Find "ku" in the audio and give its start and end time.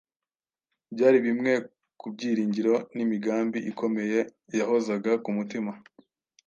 1.99-2.05, 5.23-5.29